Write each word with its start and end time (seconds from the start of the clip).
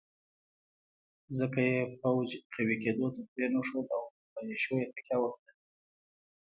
ځکه 1.37 1.59
یې 1.71 1.81
پوځ 1.99 2.29
قوي 2.53 2.75
کېدو 2.83 3.05
ته 3.13 3.21
پرېنښود 3.31 3.87
او 3.95 4.03
پر 4.13 4.21
ملېشو 4.33 4.73
یې 4.81 4.87
تکیه 4.95 5.17
وکړه. 5.19 5.51